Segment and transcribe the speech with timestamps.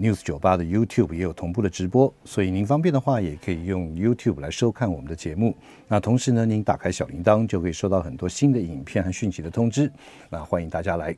[0.00, 5.54] News 九八的 YouTube 也有同步的直播，所以您方便的话，也可以用 YouTube 来收看我们的节目。
[5.86, 9.92] 那同时呢，您打开小铃铛，就可以收到很多新的影片和讯息的通知。
[10.30, 11.14] 那欢迎大家来，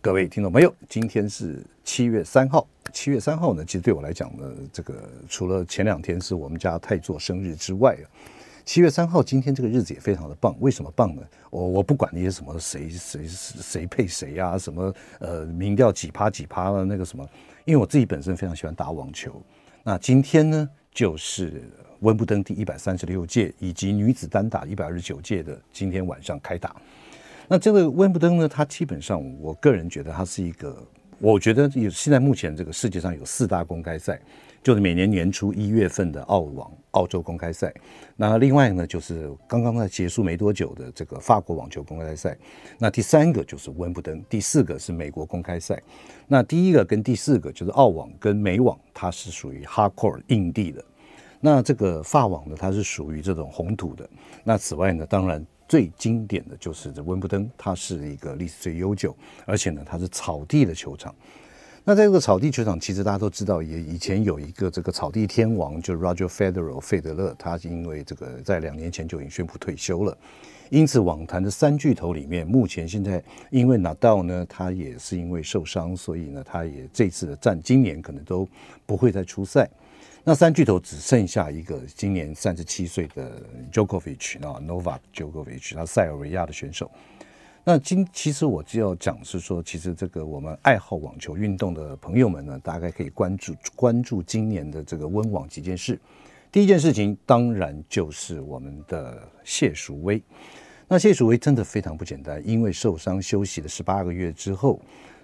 [0.00, 2.66] 各位听众朋友，今天是七月三号。
[2.90, 4.94] 七月三号呢，其实对我来讲呢，这个
[5.28, 8.08] 除了前两天是我们家太座生日之外啊。
[8.64, 10.56] 七月三号，今天这个日子也非常的棒。
[10.60, 11.22] 为什么棒呢？
[11.50, 17.28] 我我不管那些什么谁谁谁配谁啊，什么呃民调几趴几趴了那个什么，
[17.64, 19.42] 因为我自己本身非常喜欢打网球。
[19.82, 21.62] 那今天呢，就是
[22.00, 26.74] 温布登第一百三十六届以及女子单打一百二十九届的今天晚上开打。
[27.48, 30.76] 那这个温布登呢，它基本上我个人觉得它是一个，
[31.18, 34.20] 我觉得有现在目前这个世界上有四大公开赛。
[34.62, 37.72] 就是每年年初一月份的澳网澳洲公开赛，
[38.16, 42.36] 那另外呢，就是刚刚在结束没多久的这个法国网球公开赛，
[42.78, 45.82] 那第三个就是温布登，第四个是美国公开赛。
[46.26, 50.84] 那第一个跟第四个就是澳网跟美网，它是属于 hardcore 硬地的。
[51.40, 54.08] 那这个法网呢，它是属于这种红土的。
[54.44, 61.14] 那此外呢，当然最经典的就是这温布登，它是一个历史最悠久，而且呢，它是草地的球场。
[61.84, 70.16] 那在这个草地球场，其实大家都知道，也以前有一个这个草地天王，就是 Roger Federer 费德勒，他因为这个在两年前就已经宣布退休了。
[70.70, 78.48] 因此，网坛的三巨头里面，目前现在因为纳达尔呢，他也是因为受伤，所以呢，他也这次的战今年可能都
[78.86, 79.68] 不会再出赛。
[80.22, 86.88] 那三巨头只剩下一个今年三十七岁的 Djokovic 啊，Novak Djokovic，他塞尔维亚的选手。
[87.64, 95.96] 那今其实我就要讲是说，其实这个我们爱好网球运动的朋友们呢，大概可以关注关注今年的这个温网几件事。
[96.50, 100.20] 第一件事情当然就是我们的谢淑薇。
[100.88, 104.80] 那谢淑薇真的非常不简单，因为受伤休息了十八个月之后，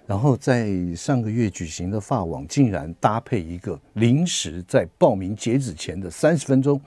[0.07, 6.79] 然后在上个月举行的法网，竟然搭配一个临时在报名截止前的三十分钟。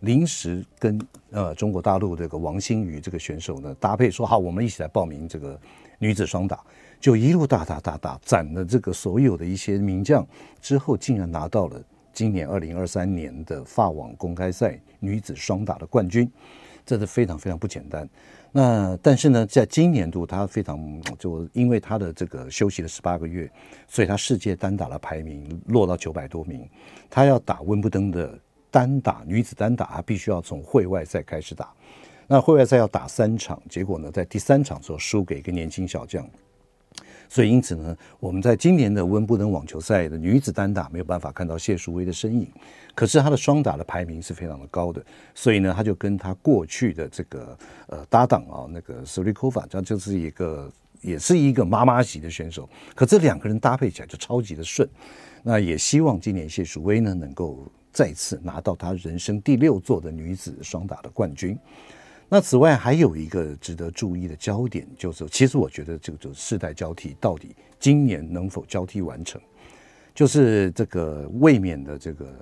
[0.00, 1.00] 临时跟
[1.30, 5.58] 呃中国大陆这个王欣雨这个选手呢搭配说好，我们一起来报名这个
[5.98, 6.60] 女子双打，
[7.00, 10.26] 就一路打打打打，斩了这个所有的一些名将
[10.60, 11.82] 之后，竟然拿到了
[12.12, 16.30] 今年二零二三年的法网公开赛女子双打的冠军，
[16.86, 18.08] 这是非常非常不简单。
[18.52, 20.78] 那但是呢，在今年度他非常
[21.18, 23.50] 就因为他的这个休息了十八个月，
[23.88, 26.66] 所以他世界单打的排名落到九百多名，
[27.10, 28.38] 他要打温布登的。
[28.70, 31.72] 单打女子单打，她必须要从会外赛开始打。
[32.26, 36.28] 那会外赛要打三场，结果呢，在第三场的时候输给一个年轻小将。
[37.30, 42.46] 所以因此呢，我们在今年的温布登网球赛的女子单打没有办法看到谢淑薇的身影。
[42.94, 45.02] 可是她的双打的排名是非常的高的，
[45.34, 50.70] 所以呢，她就跟她过去的这个呃搭档啊，那个 Sorikova，这就是一个
[51.00, 52.68] 也是一个妈妈级的选手。
[52.94, 54.86] 可这两个人搭配起来就超级的顺。
[55.42, 57.66] 那也希望今年谢淑薇呢能够。
[57.98, 61.58] 再次拿到她人生第六座的女子双打的冠军。
[62.28, 69.40] 那此外还有一个值得注意的焦点，就是其实我觉得这个就世代交替，到底今年能否交替完成？
[70.14, 72.32] 就是这个卫冕的这个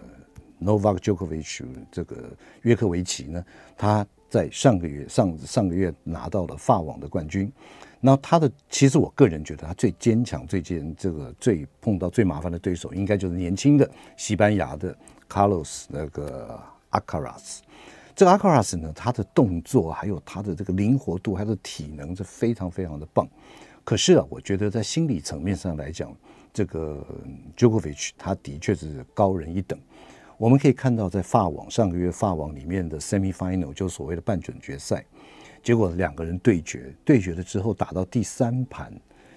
[0.61, 2.17] Novak Djokovic 这个
[2.61, 3.43] 约克维奇呢，
[3.79, 7.51] 他在上个月上上个月拿到了法网的冠军。
[7.99, 14.95] 那他的其实我个人觉得他最坚强、最坚这个最碰到最麻烦的对手，应该就是年轻的西班牙的。
[15.29, 16.61] Carlos 那个
[16.91, 17.59] Alcaraz，
[18.15, 23.29] 这个 Alcaraz 呢，他的动作还有他的这个灵活度，还有体能是非常非常的棒。
[23.85, 26.15] 可是啊，我觉得在心理层面上来讲，
[26.53, 27.05] 这个
[27.57, 29.79] Djokovic 他的确是高人一等。
[30.39, 35.05] 我们可以看到，在法网上个月法网里面的 semi-final 就所谓的半准决赛，
[35.63, 38.93] 结果两个人对决，对决了之后打到第三盘。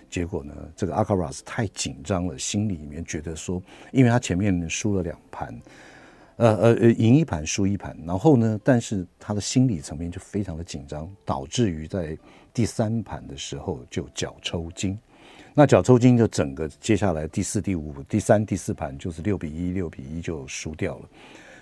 [0.10, 3.62] 结果呢，这个阿卡拉斯太紧张了，心里面觉得说，
[3.92, 5.56] 因为他前面输了两盘，
[6.40, 12.18] 呃呃呃，赢一盘输一盘，然后呢，但是他的心理层面就非常的紧张，导致于在
[12.54, 14.98] 第三盘的时候就脚抽筋。
[15.54, 21.10] 那脚抽筋就整个接下来第四、第五、第三、第四盘就是六比一、六比一就输掉了。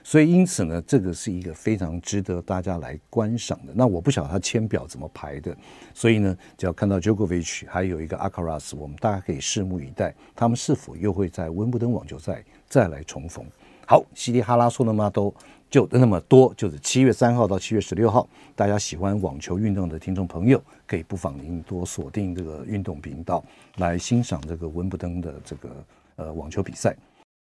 [0.03, 3.73] 所以因此呢，这个是一个非常值得大家来观赏的。
[3.75, 5.57] 那我不晓得他签表怎么排的，
[5.95, 13.43] 所以呢，只要看到 Djokovic 还有一个 ACARAS 我们大家可以拭目以待，他们是否又会在温布登网球赛再来重逢。
[13.89, 15.33] 好，稀里哈拉说那么多，
[15.69, 23.41] 就那么多，就是七月三号到七月十六号，大家喜欢网球运动的听众朋友，可以不妨您多锁定这个运动频道，
[23.77, 25.69] 来欣赏这个温布登的这个
[26.17, 26.93] 呃网球比赛。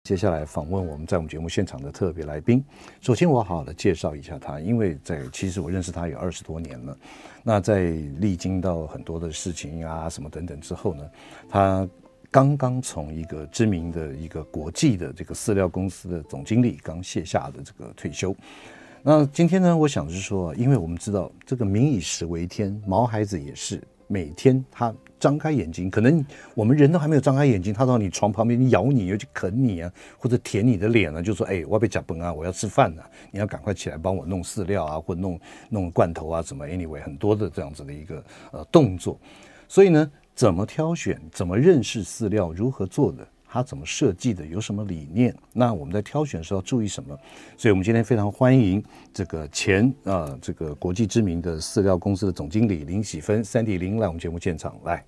[0.03, 2.61] 接下来访问我们在我们节目现场的特别来宾，
[3.01, 6.99] 首先我好好的介绍一下他，因为在其实我认识他有二十多年了，
[7.45, 7.83] 那在
[8.19, 11.09] 历经到很多的事情啊什么等等之后呢，
[11.49, 11.89] 他。
[12.33, 18.35] 刚刚从一个知名的一个国际的这个饲料公司的总经理刚卸下的这个退休。
[19.03, 26.25] 那今天呢，我想是说，因为我们知道这个民以食为天，毛孩子也是每天他张开眼睛，可能
[26.55, 35.39] 我们人都还没有张开眼睛，他到你床旁边咬你，又去啃你啊，或者舔你的脸啊，就说：“哎，我要被夹崩啊，我要吃饭了，你要赶快起来帮我弄饲料啊，或弄
[35.69, 39.21] 弄罐头啊，什么？Anyway，很多的这样子的一个呃动作，
[39.69, 41.21] 所以呢。”怎么挑选？
[41.31, 42.53] 怎么认识饲料？
[42.53, 43.27] 如何做的？
[43.47, 44.47] 它怎么设计的？
[44.47, 45.35] 有什么理念？
[45.53, 47.15] 那我们在挑选的时候要注意什么？
[47.57, 48.83] 所以，我们今天非常欢迎
[49.13, 55.05] 这个前啊、呃，这个国际知名的饲料公司的总经理林喜芬 Sandy 林来我们节目现场来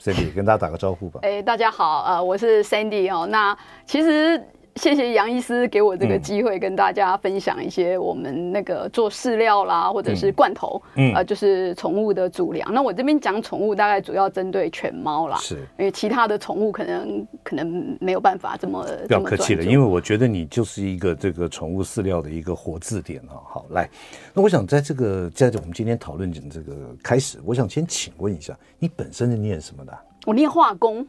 [0.00, 1.20] ，Sandy 跟大家打个招呼吧。
[1.22, 3.26] 哎，大家好，呃，我是 Sandy 哦。
[3.26, 4.40] 那其实。
[4.76, 12.72] 谢谢杨医师给我这个机会，跟大家分享一些我们那个做饲料啦，或者是罐头，嗯，呃，就是宠物的主粮。
[12.72, 23.36] 那我这边讲宠物，大概主要针对犬猫啦，是，因为其他的宠物可能可能没有办法这么不要客气了，因为我觉得你就是一个这个宠物饲料的一个活字典啊。
[23.44, 23.88] 好，来，
[24.32, 26.72] 那我想在这个在我们今天讨论这个
[27.02, 29.92] 开始，我想先请问一下，你本身是念什么的？
[30.24, 31.06] 我念化工。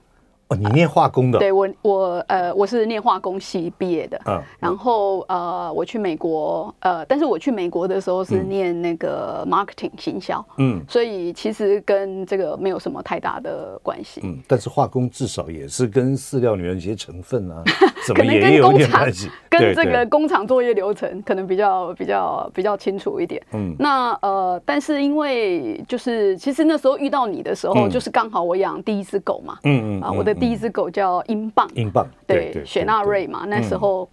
[0.53, 1.39] 哦，你念化工的？
[1.39, 17.63] 对，我我呃我是念化工系毕业的，嗯，然后呃我去美国，呃，但是我去美国的时候是念那个 marketing 行销，嗯，所以其实跟这个没有什么太大的关系，嗯，但是化工至少也是跟饲料里面一些成分啊，
[18.05, 30.33] 怎么也有点关系，跟这个工厂作业流程可能比较比较比较清楚一点，嗯，那呃，但是因为就是其实那时候遇到你的时候，就是刚好我养第一只狗嘛，嗯嗯啊，我的。
[30.43, 34.09] 第一只狗叫英镑，英镑对，雪纳瑞嘛，那时候，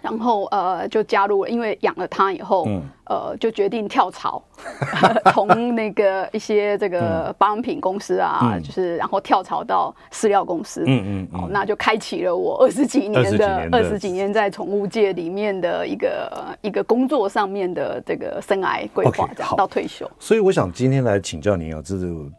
[0.00, 2.68] 然后呃就加入了，因为养了它以后，
[3.06, 4.40] 呃就决定跳槽，
[5.34, 20.08] 从那个一些这个保养品公司啊，就是然后跳槽到饲料公司，嗯嗯，那就开启了我二十几年的二十几年在宠物界里面的一个一个工作上面的这个生涯规划，这样到退休。
[20.20, 21.96] 所以我想今天来请教您啊，这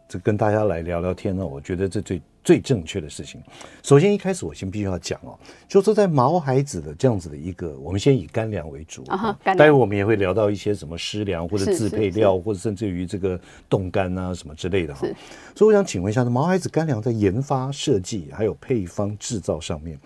[0.08, 2.22] 这跟大家来聊聊天呢，我觉得这最。
[2.44, 3.42] 最正确的事情，
[3.82, 5.32] 首先一开始我先必须要讲哦，
[5.66, 15.08] 就是说在毛孩子的这样子的一个，我们先以干粮为主啊，待会我们也会聊到一些什么湿粮或者自配料，或者甚至于这个冻干啊什么之类的哈。
[15.56, 19.98] 所以我想请问一下，毛孩子干粮在研发、设计还有配方制造上面，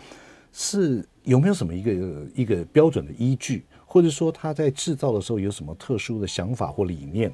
[0.53, 1.93] 是有没有什么一个
[2.37, 7.33] 一个标准的依据，或者说他在制造的时候有什么特殊的想法或理念？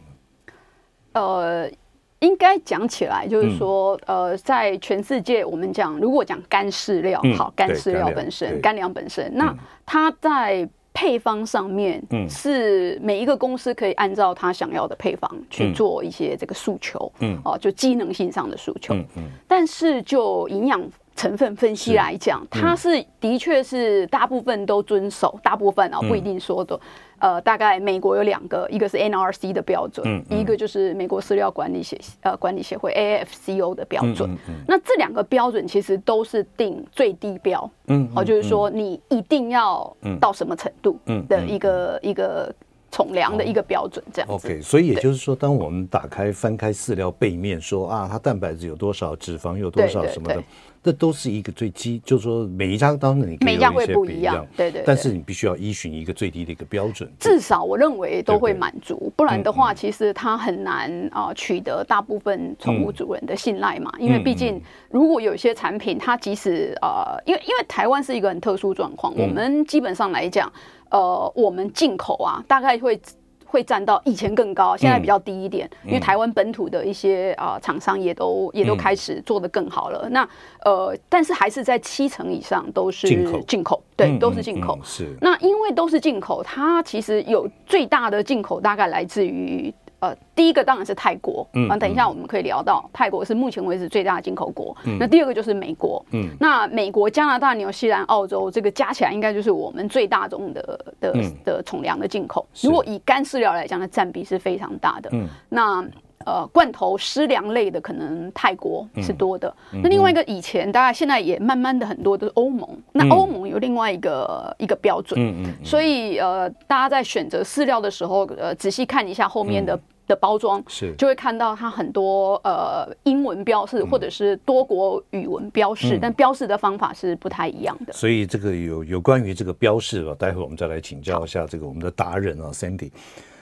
[1.12, 1.70] 呃。
[2.20, 12.00] 应该讲起来，就是说，嗯、呃，在全世界，我们讲，如果讲干饲料，嗯、好，干饲料本身，干粮本身，那它在配方上面，
[12.30, 20.80] 是每一个公司可以按照他想要的配方去做一些这个诉求，嗯，哦、呃，就机能性上的诉求，嗯，嗯，但是就营养
[21.16, 26.78] 成分分析来讲，它是的确是大部分都遵守，大部分啊，不一定说的。
[27.20, 34.30] 呃，大概美国有两个，一个是 NRC 的标准，嗯嗯、一个就是美国饲料管理协呃管理协会 AAFCO 的标准。
[34.30, 42.54] 嗯嗯嗯、那这两个标准其实都是定最低标，嗯，哦，就是说你一定要到什么程度的一个、嗯嗯嗯、一个
[42.94, 44.46] 宠粮的一个标准，这样子。
[44.46, 50.40] OK，所以也就是说，当我们打开翻开饲料背面说啊，它蛋白质有多少，脂肪有多少什么的。
[50.80, 54.82] 这都是一个最基，就是说每一家当然你每家会不一样，对对。
[54.84, 63.90] 但是你必须要依循一个最低的一个标准，至少我认为都会满足，不然的话，其实它很难啊取得大部分宠物主人的信赖嘛。
[63.98, 64.60] 因为毕竟，
[64.90, 70.52] 如果有些产品，它即使呃，因为因为台湾是一个很特殊状况，我们基本上来讲，
[70.94, 73.00] 呃，我们进口啊，大概会。
[73.46, 80.00] 会占到以前更高，现在比较低一点，嗯、因为台湾本土的一些啊厂商也都也都开始做得更好了。
[80.06, 80.28] 嗯、那
[80.64, 84.76] 呃，但是还是在七成以上都是进口，进口对，嗯、都是进口。
[84.82, 85.16] 是。
[85.20, 89.72] 那因为都是进口，它其实有最大的进口大概来自于。
[90.04, 94.76] 呃，第一个当然是泰国，嗯，等一下我们可以聊到泰国是目前为止最大的进口国。
[94.84, 100.62] 嗯，那第二个就是美国，嗯，那美国、加拿大、纽西兰、澳洲这个加起来应该就是我们最大宗的
[101.00, 102.46] 的、嗯、的宠粮的进口。
[102.60, 105.08] 如果以干饲料来讲，它占比是非常大的。
[105.12, 105.84] 嗯，那。
[106.26, 109.54] 呃，罐头湿粮类的可能泰国是多的。
[109.74, 112.66] 嗯、那另外一个以前，大概现在也慢慢的很多都是欧盟。
[112.70, 115.20] 嗯、那欧盟有另外一个一个标准。
[115.20, 115.54] 嗯嗯。
[115.62, 127.92] 所以呃，大家在选择饲料的时候，呃，仔细看一下后面的、嗯、的包装，是就会看到它很多呃英文标示或者是多国语文标示，嗯、但标示的方法是不太一样的。
[127.92, 132.90] 所以这个有有关于这个标示吧，待会我们再来请教一下这个我们的达人啊，Sandy。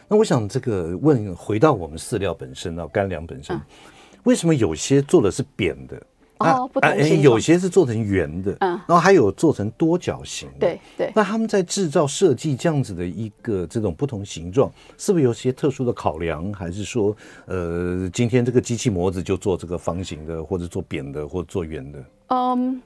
[0.09, 3.62] 那我想这个问回到我们饲料本身啊，干粮本身，嗯、
[4.25, 6.00] 为什么有些做的是扁的？
[6.39, 10.61] 哦，不同形状、啊欸、有些是做成圆的，嗯，然后还有做成多角形的。
[10.61, 11.12] 对对。
[11.15, 16.53] 那他们在制造设计这样子的一个这种不同形状，是不是有些特殊的考量？
[16.53, 22.05] 还是说，呃，今天这个机器模子就做这个方形的，或者做扁的，或者做圆的？
[22.29, 22.83] 嗯。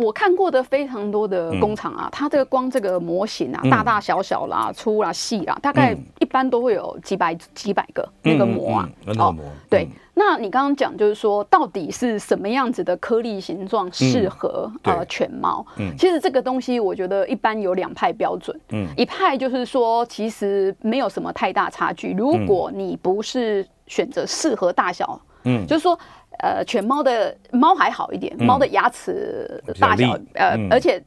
[0.00, 8.88] 我看过的非常多的工厂啊，它这个光这个模型啊，大大小小啦、粗啦、细啦，大概一般都会有几百几百个那个模啊。
[9.18, 9.34] 哦，
[9.68, 9.86] 对。
[10.12, 15.64] 那你刚刚讲就是说，到底是什么样子的颗粒形状适合呃犬猫？
[15.78, 18.58] 嗯其实这个东西我觉得一般有两派标准。
[18.70, 22.12] 嗯，一派就是说，其实没有什么太大差距。
[22.12, 25.98] 如果你不是选择适合大小，嗯，就是说。
[26.42, 31.02] 呃，犬猫的猫还好一点，猫的牙齿大小，呃，而且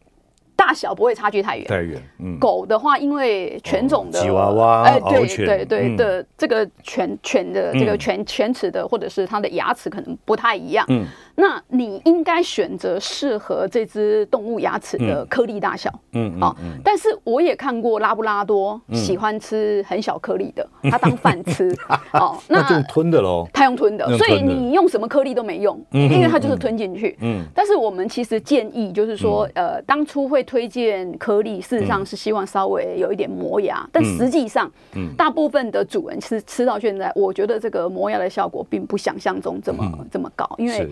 [0.55, 1.65] 大小不会差距太远。
[1.67, 2.01] 太远。
[2.19, 2.37] 嗯。
[2.39, 10.85] 狗的话，因为犬种的吉娃娃，哎，对对对的，这个犬犬的这个犬犬齿的，或者是它的牙齿可能不太一样。
[10.89, 11.05] 嗯。
[11.35, 15.91] 那你应该选择适合这只动物牙齿的颗粒大小。
[16.11, 16.39] 嗯。
[16.39, 21.75] 好，但是我也看过拉布拉多喜欢吃很小颗粒的， 它当饭吃。
[22.13, 23.47] 哦，那就吞的喽。
[23.51, 27.17] 它用吞的，所以你用什么颗粒都没用，因为它就是吞进去。
[27.21, 27.43] 嗯。
[27.53, 34.71] 但是我们其实建议，就是说，呃，当初会推荐颗粒，事实上是希望稍微有一点磨牙，但实际上，
[35.17, 40.87] 大部分的主人吃吃到现在，我觉得这个磨牙的效果并不想象中这么这么高，因为。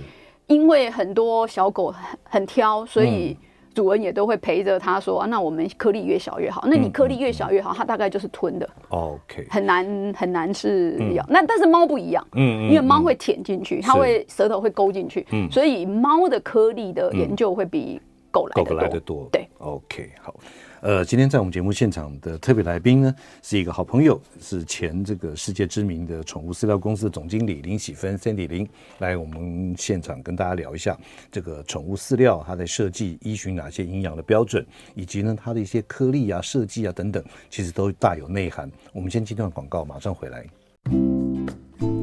[0.52, 3.38] 因为很多小狗很很挑，所以
[3.74, 6.64] 主人也都会陪着他说：“啊，那我们颗粒越小越好。
[6.68, 8.70] 那你颗粒越小越好，它大概就是吞的。
[8.90, 11.26] OK，很难很难是咬。
[11.30, 19.28] 那但是猫不一样，嗯，因为猫会舔进去，它会舌头会勾进去，所以猫的颗粒的研究会比狗来的多。
[19.32, 20.36] 对，OK，好。
[20.82, 30.98] 呃，今天在我们节目现场的特别来宾呢，是一个好朋友，是前这个世界知名的宠物饲料公司的总经理林喜芬 Sandy 林，来我们现场跟大家聊一下
[31.32, 38.68] 这个宠物饲料它在设计依循哪些营养的标准，以及呢它的一些颗粒啊、设计啊等等，其实都大有内涵。
[38.92, 40.44] 我们先进段广告，马上回来。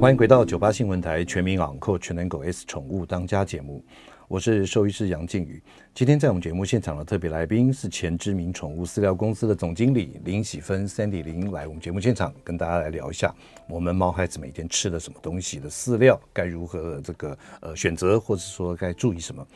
[0.00, 3.84] 欢迎回到九八新闻台全民养狗全能狗 S 宠物当家节目。
[4.28, 5.58] 我是兽医师杨靖宇，
[5.94, 13.34] 今天在我们节目现场的特别来宾是前知名宠物饲料公司的总经理林喜芬 Sandy 林，来我们节目现场跟大家来聊一下
[13.66, 19.46] 我们猫孩子每天吃了什么东西的饲料该如何这个呃选择，或者说该注意什么。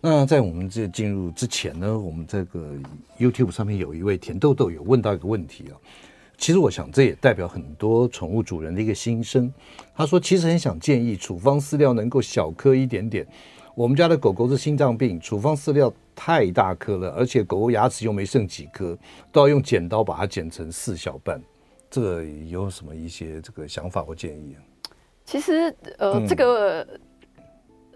[0.00, 2.72] 那在我们这进入之前呢，我们这个
[3.18, 5.76] YouTube 上面有一位甜豆豆有问到一个问题啊，
[6.38, 9.52] 其实我想这也代表很多宠物主人的一个心声。
[9.94, 13.26] 他说其实很想建议处方饲料能够小颗一点点。
[13.74, 18.96] 我们家的狗狗是心脏病，处方饲料太大颗了，而且狗狗牙齿又没剩几颗，
[19.32, 21.40] 都要用剪刀把它剪成四小半。
[21.90, 24.62] 这个有什么一些这个想法或建议啊？
[25.24, 26.86] 其实，呃，嗯、这个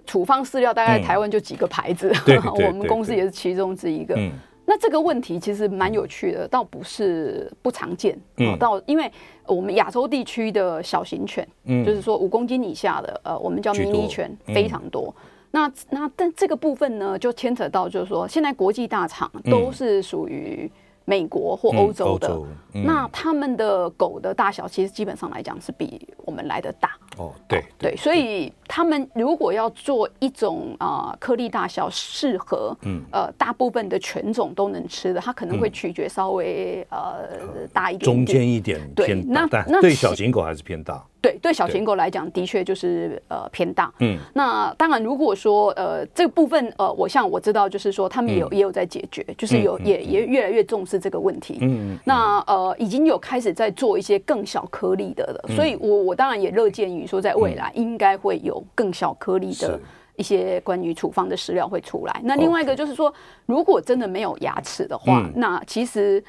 [0.07, 4.15] 处方饲料大概台湾就几个牌子，嗯、 我们公司也是其中之一个。
[4.17, 4.33] 嗯、
[4.65, 8.19] 那这个问题其实蛮有趣的，倒不是不常见。
[8.39, 9.11] 嗯，到因为
[9.47, 15.15] 我们亚洲地区的小型犬，嗯，就是说五公斤以下的，呃，我们叫迷你犬，非常多。
[15.51, 20.71] 嗯那那但这个部分呢，就牵扯到就是说，现在国际大厂都是属于
[21.07, 26.91] 美国或欧洲的，嗯嗯、那他们的狗的大小其实基本上来讲是比我们来的大。
[27.17, 33.03] 哦，对对，所以他们如果要做一种啊颗粒大小适合，嗯。
[33.11, 41.03] 呃大部分的犬种都能吃的，它可能会取决稍微呃大一点，中间一点偏那那对小型狗还是偏大。
[41.21, 43.93] 对，对小型狗来讲，的确就是呃偏大。
[43.99, 51.59] 嗯，那当然，如果说呃这个部分呃，我像我知道，就是说他们也有也有在解决，就是有也也越来越重视这个问题。
[51.61, 59.79] 嗯，那呃已经有开始在做一些更小颗粒的了，所以我我当然也乐见于说，在未来应该会有更小颗粒的
[60.17, 62.21] 一些关于处方的食料会出来。
[62.23, 63.13] 那另外一个就是说，
[63.47, 66.23] 如果真的没有牙齿的话，那其实。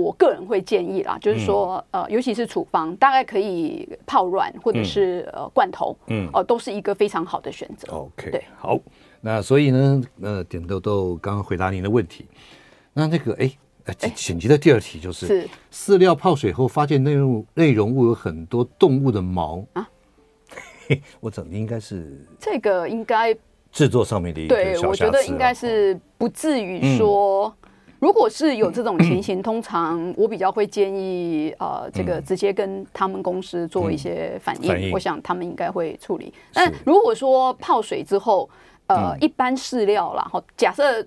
[0.00, 7.92] 我个人会建议啦，就是说，呃，尤其是处方，大概可以泡软或者是呃罐头，嗯，哦，都是一个非常好的选择。
[7.92, 8.78] OK，对，好，
[9.20, 12.26] 那所以呢，呃，点豆豆刚刚回答您的问题，
[12.92, 13.50] 那那个，哎，
[14.14, 19.88] 紧急的第二题就是，是饲料泡水后发现内容内容物有很多动物的毛啊，
[21.20, 23.36] 我整应该是这个应该
[23.70, 27.54] 制作上面的一个对，我觉得应该是不至于说。
[28.04, 36.30] 如果是有这种情形，通常我比较会建议，呃，这个直接跟他们公司做一些反应，我想他们应该会处理。
[36.52, 38.50] 但如果说泡水之后，
[38.88, 41.02] 呃，一般饲料啦，哈，假设。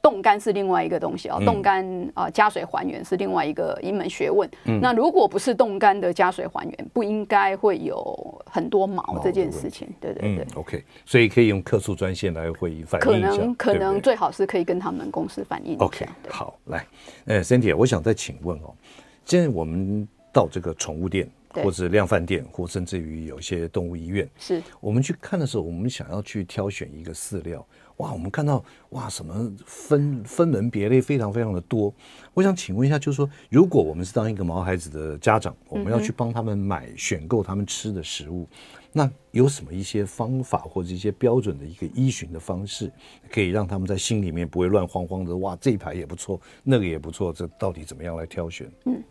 [0.00, 4.48] 冻干是另外一个东西啊，冻干啊加水还原是另外一个一门学问。
[4.64, 9.88] 嗯、那如果不是冻干的加水还原，不应该会有很多毛这件事情。
[10.00, 15.76] 对对对、嗯、，OK，所以可以用客诉专线来会议反映可能可能最好是可以跟他们公司反映。
[15.78, 16.86] OK，好，来，
[17.26, 18.74] 呃，Cynthia，我想再请问哦，
[19.24, 27.66] 现在我们到这个宠物店，或者量贩店，或甚至于有些动物医院，是我们去看的时候，我们想要去挑选一个饲料。
[27.98, 31.92] 哇，我们看到哇，什么分分门别类非常非常的多。
[32.34, 38.48] 我想请问一下，就是说，如果我们是当一个毛孩子的家长，我们要去帮他们买选购他们吃的食物，
[38.92, 42.90] 那有什么一些方法或者一些标准的一个依循的方式，
[43.30, 45.36] 可以让他们在心里面不会乱慌慌的？
[45.36, 48.70] 哇，这一排也不错，那个也不错，这到底怎么样来挑选？
[48.86, 49.02] 嗯。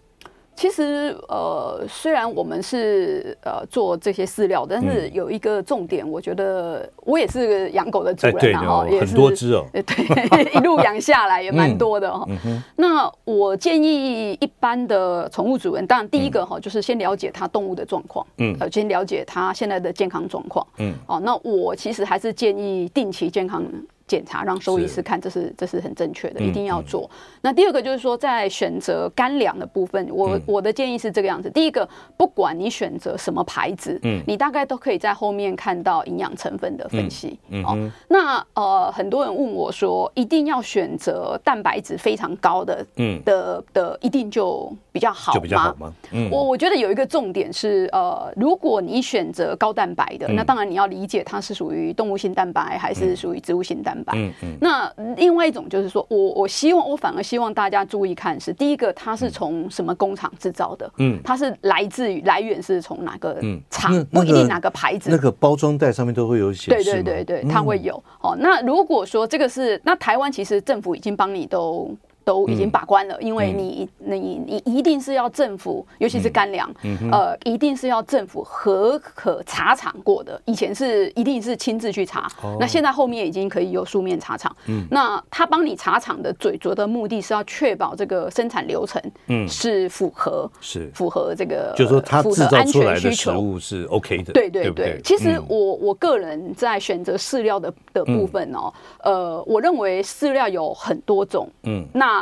[0.58, 12.28] 其实，呃，虽然我们是呃做这些饲料，但是有一个重点，我觉得我也是养狗的主人啊，也是很多只哦， 对，一路养下来也蛮多的哈。
[12.76, 23.64] 那我建议一般的宠物主人，当然第一个哈就是先了解它动物的状况，嗯，呃，先了解它现在的健康状况，嗯，哦，那我其实还是建议定期健康
[24.08, 27.10] 检查，让兽医师看，这是这是很正确的，一定要做。
[27.42, 37.38] 那第二个就是说，在选择干粮的部分，我、嗯、我的建议是这个样子：第一个，不管你选择什么牌子，嗯，你大概都可以在后面看到营养成分的分析。
[37.50, 43.22] 嗯，那呃，很多人问我说，一定要选择蛋白质非常高的，嗯。
[43.28, 45.36] 的的，一定就比较好吗？
[45.36, 45.94] 就比较好吗？
[46.12, 54.14] 嗯，我我觉得有一个重点是，呃，如果你选择高蛋白的，嗯、那当然你要理解它是属于动物性蛋白还是属于植物性蛋白。
[54.16, 54.58] 嗯嗯。
[54.62, 60.92] 那另外一种就是说，我我希望我反而希望大家注意看是第一个，它是从什么工厂制造的？
[60.98, 63.96] 嗯，它是来自于来源是从哪个厂？
[63.96, 65.10] 嗯、不一定哪个牌子。
[65.10, 66.72] 那个包装袋上面都会有写。
[66.72, 67.96] 对对对对，它会有。
[68.22, 71.96] 哦、嗯，那如果说这个是，那台湾其实政府已经帮你都。
[72.28, 80.38] 都已经把关了，因为你你你一定是要政府，尤其是干粮，嗯呃，一定是要政府核可查厂过的。
[80.44, 84.54] 以前是一定是亲自去查，那现在后面已经可以有书面查厂。
[84.92, 89.02] 那他帮你查厂的最主要的目的是要确保这个生产流程
[89.48, 90.92] 是符合是。
[90.94, 94.34] 符合这个，就是说他制造出来的食物是 OK 的。
[94.34, 102.17] 对对对，其实我我个人在选择饲料的的部分哦，呃，我认为饲料有很多种，嗯，那。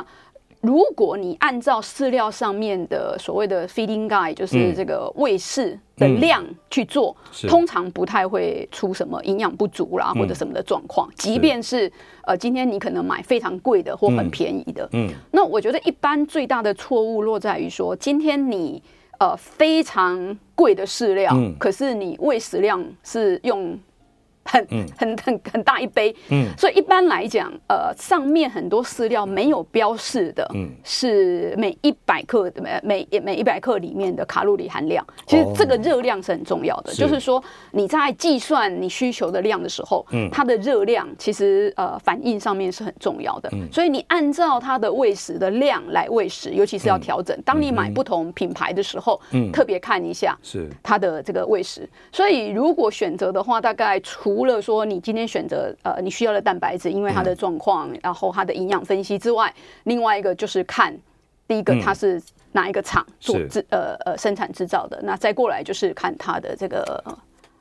[0.61, 11.07] 如果你按照饲料上面的所谓的 feeding guide，就是这个喂饲的量去做，嗯、通常不太会出什么营养不足啦，或者什么的状况。
[11.09, 11.91] 嗯、即便是
[12.23, 18.81] 呃，今天你可能买非常贵的或很便宜的，嗯，那我觉得一般最大的错误落在于说，今天你
[19.19, 23.77] 呃非常贵的饲料，嗯、可是你喂食量是用。
[24.45, 24.65] 很
[24.97, 35.05] 很很很大一杯，嗯，所以一般来讲，呃，上面很多饲料没有标示的，嗯，是每一百克的每每每一百克里面的卡路里含量。
[35.25, 43.51] 其实这个热量是很重要的，就是说你在计算你需求的量的时候，嗯，它的热量其实呃反应上面是很重要的。
[43.71, 47.35] 所以你按照它的喂食的量来喂食，尤其是要调整。
[47.43, 50.69] 当你买不同品牌的时候，嗯，特别看一下是。
[50.83, 51.89] 它的这个喂食。
[52.11, 59.53] 所以如果选择的话，大概除除了说你今天选择呃你需要的蛋白质，因为它的状况，嗯、然后它的营养分析之外，
[59.85, 60.93] 另外一个就是看
[61.47, 62.21] 第一个它是
[62.51, 67.01] 哪一个厂做制、嗯、呃呃生产制造的，那再过来就是看它的这个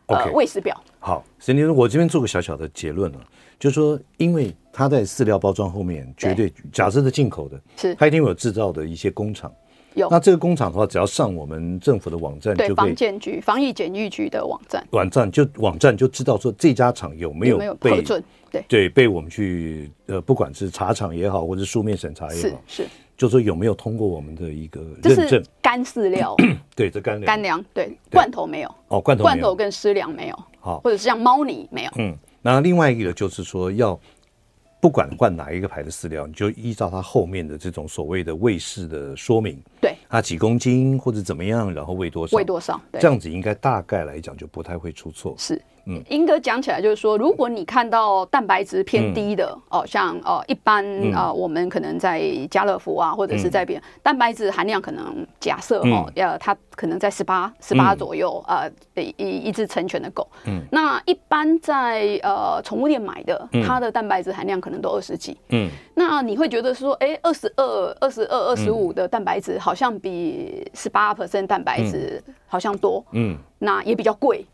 [0.08, 0.76] 呃喂食表。
[0.98, 3.20] 好，沈先生，我这边做个小小的结论了，
[3.56, 7.94] 就是说，因为它在饲料包装后面绝对，对假设是进口的，是。
[7.94, 9.52] 它一定有制造的一些工厂。
[9.94, 10.08] 有。
[10.10, 18.64] 那这个工厂的话，只要上我们政府的网站，就可以防检局、防疫检疫局的网站，网站就网站就知道说这家厂有没有被核准，对。
[18.68, 25.42] 对，被我们去呃，不管是查厂也好，或者书面审查也好，是是，就说有没有通过我们的一个认证。
[25.62, 26.36] 干饲料，
[26.76, 27.26] 对，这干粮。
[27.26, 28.74] 干粮，对，罐头没有。
[28.88, 33.98] 哦，罐头罐头跟湿粮没有，好，或者是像猫泥没有，嗯，那另外一个就是说要。
[34.84, 45.34] 不管换哪一个牌的饲料，你就依照它后面的这种所谓的喂食的说明，对，它几公斤或者怎么样，然后喂多少，喂多少，这样子应该大概来讲就不太会出错。
[45.38, 45.58] 是。
[45.86, 74.44] 嗯，英哥讲起来就是说，如果你看到蛋白质偏低的、嗯、哦，像呃一般啊、呃，我们可能在家乐福啊，或者是在别、嗯、蛋白质含量可能假设哦，要、嗯、它可能在十八十八左右啊，一、嗯、一只成犬的狗，嗯，那一般在呃宠物店买的，它的蛋白质含量可能都二十几，嗯，那你会觉得说，哎，二十二、二十二、二十五的蛋白质好像比十八 percent 蛋白质好像多，嗯，那也比较贵。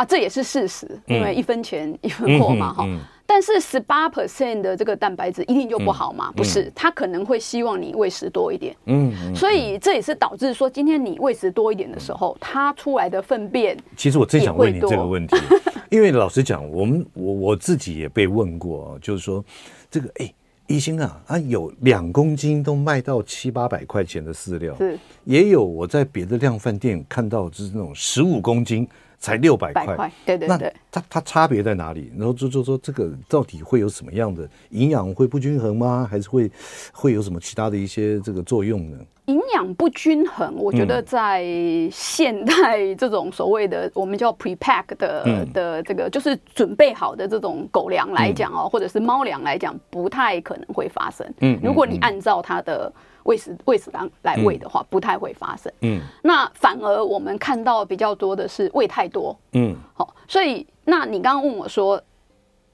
[0.00, 2.98] 啊，这也是事实，因为一分钱 一分货嘛，哈、嗯。
[3.26, 6.32] 但是十八 percent 的这个蛋白质一定就不好吗？
[6.32, 8.74] 嗯、不是，他可能会希望你喂食多一点。
[8.86, 13.76] 嗯，所以这也是导致说，今天你喂食多一点的时候，它出来的粪便。
[13.94, 15.36] 其实我最想问你这个问题，
[15.90, 19.44] 因为老实讲，我们我我自己也被问过，就是说
[19.90, 20.32] 这个哎，
[20.66, 28.88] 医生啊，啊有两公斤都卖到七八百块钱的饲料，是也有我在别的量贩店看到就是那种十五公斤。
[29.20, 32.10] 才六百块，对对对，它它差别在哪里？
[32.16, 36.08] 然后就就说这个到底会有什么样的营养会不均衡吗？
[36.10, 36.50] 还是会
[36.90, 38.96] 会有什么其他的一些这个作用呢？
[39.26, 41.44] 营养不均衡，我觉得在
[41.92, 51.30] 现代这种所谓的我们叫 prepack 的、嗯、的这个就是准备好的这种狗粮来讲哦，嗯、或者是猫粮来讲，不太可能会发生。
[51.40, 52.90] 嗯，如果你按照它的。
[53.24, 55.72] 喂食喂食当来喂的话，不太会发生。
[55.80, 59.36] 嗯，那反而我们看到比较多的是喂太多。
[59.52, 62.02] 嗯，好，所以那你刚刚问我说。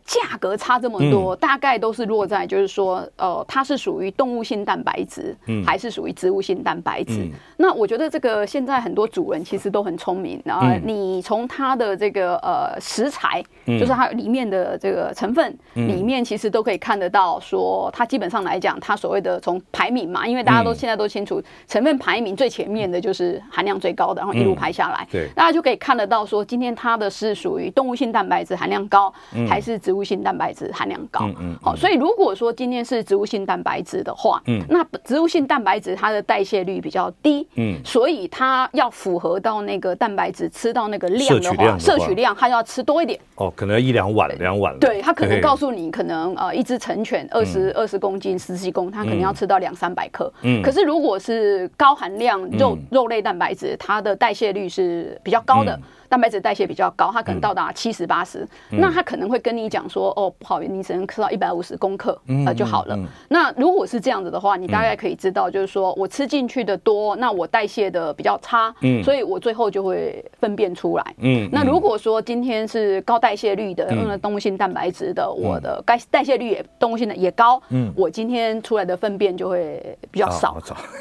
[0.07, 7.29] 价格差这么多，大概都是落在就是说，呃，它是属于动物性蛋白质，还是属于植物性蛋白质？
[7.57, 29.12] 那我觉得这个现在很多主人其实都很聪明，然后你从它的这个呃食材，就是它里面的这个成分里面，其实都可以看得到，说它基本上来讲，它所谓的从排名嘛，因为大家都现在都清楚，成分排名最前面的就是含量最高的，然后一路排下来，对，大家就可以看得到说，今天它的是属于动物性蛋白质含量高，
[29.49, 29.95] 还是植物。
[29.96, 31.56] 植物性蛋白质含量高，好、嗯嗯。
[31.64, 55.72] 嗯，所以如果说今天是植物性蛋白质的话，嗯，那植物性蛋白质它的代谢率比较低，嗯，所以它要符合到那个蛋白质吃到那个量的话，摄取量它要吃多一点，哦，可能要一两碗，两碗，对，它可能告诉你，可能呃一只成犬二十二十公斤十几公，它可能要吃到两三百克，嗯，可是如果是高含量肉肉类蛋白质，它的代谢率是比较高的。
[55.72, 55.82] 嗯。
[56.09, 62.99] 蛋白质代谢比较高，它可能到达七十八十，那它可能会跟你讲说，哦，不好意思，你只能吃到一百五十公克，呃就好了。
[63.29, 71.14] 那如果是这样子的话，你大概可以知道，就是说我吃进去的多，那我代谢的比较差，嗯所以我最后就会粪便出来。
[71.18, 80.57] 嗯，那如果说今天是高代谢率的，用了动物性蛋白质的，我的代代谢率也动物性的也高，嗯，我今天出来的粪便就会比较少。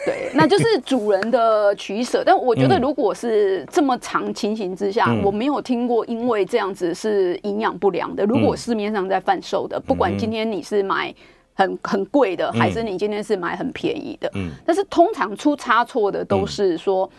[0.06, 2.24] 对，那就是主人的取舍。
[2.26, 8.26] 但我觉得，如果是这么长情形之下，我没有听过，因为这样子是营养不良的。
[8.26, 11.16] 如果市面上在贩售的，不管今天你是买
[11.54, 14.52] 很很贵的，还是你今天是买很便宜的，嗯。
[14.66, 17.10] 但是通常出差错的都是说，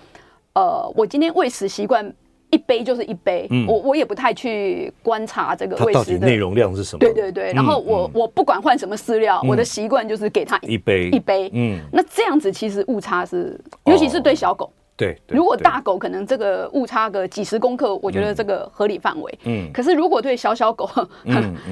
[0.53, 2.14] 呃，我今天喂食习惯
[2.51, 6.99] 一杯就是一杯，我我也不太去观察这个喂食的内容量是什么。
[6.99, 11.09] 对对对，然后我我不管换什么饲料，我的习惯就是给它一杯。
[11.09, 11.51] 一杯。
[11.55, 14.71] 嗯，那这样子其实误差是，尤其是对小狗。
[14.96, 19.38] 对，如果大狗可能这个误差个几十公克，我觉得这个合理范围。
[19.44, 20.88] 嗯，可是如果对小小狗，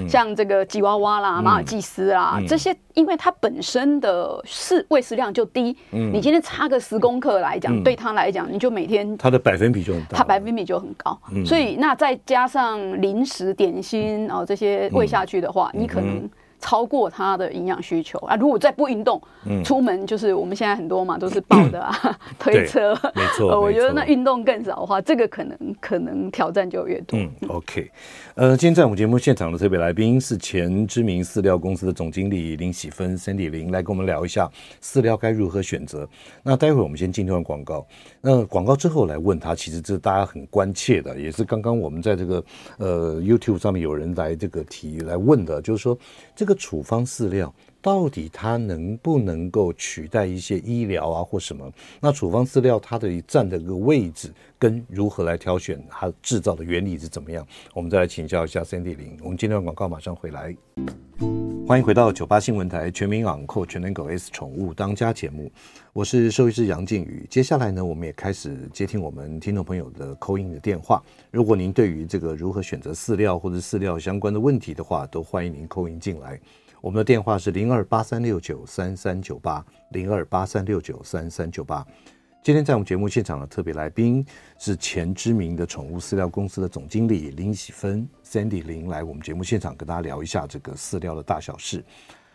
[0.07, 11.19] 像这个吉娃娃啦、马尔济斯啦这些，因为它本身的饲喂食量就低，你今天差个十公克来讲，对它来讲，你就每天它的百分比就很大，它百分比就很高。
[11.47, 16.29] 所以那再加上零食、点心哦这些喂下去的话，你可能。
[16.65, 18.35] 超过他的营养需求啊！
[18.37, 23.61] 如果再不运动，嗯，出门就是我们现在很多嘛，都是抱的啊，嗯、 推车，没错。
[23.61, 27.19] 我觉得那运动更少的话，这个可能可能挑战就越多。
[27.19, 27.91] 嗯，OK，
[28.35, 34.51] 呃，今天在我们节目现场的特别来宾是前知名饲料公司的总经理林喜芬 Sandy 林，来跟我们聊一下
[34.83, 36.09] 饲料该如何选择。
[36.43, 37.87] 那待会儿我们先进一段广告，
[38.23, 42.43] 那广告之后来问他，其实这是大家很关切的，也是刚刚我们在这个
[42.79, 45.99] 呃 YouTube 上面有人来这个提来问的，就是说
[46.35, 46.54] 这个。
[46.55, 47.53] 处方饲料
[47.85, 51.71] 到底它能不能够取代一些医疗啊或什么？
[52.01, 57.47] 那处方饲料它的占的个位置跟如何来挑选，它制造的原理是怎么样？
[57.75, 59.19] 我们再来请教一下 Sandy 林。
[59.23, 60.57] 我们今天的广告马上回来，
[61.67, 65.53] 欢迎回到九八新闻台全民昂购全能狗 S 宠物当家节目，
[65.93, 67.27] 我是兽医师杨靖宇。
[67.29, 71.03] 接下来呢，我们也开始接听我们听众朋友的扣音的电话。
[71.31, 76.41] 如果您对于这个如何选择饲料或者饲料相关的问题的话，都欢迎您扣音进来。
[76.85, 81.83] 我们的电话是零二八三六九三三九八零二八三六九三三九八。
[82.43, 84.23] 今天在我们节目现场的特别来宾
[84.59, 91.83] 是前知名的宠物饲料公司的总经理林喜芬 Sandy 林，来我们节目现场跟大家聊一下这个饲料的大小事。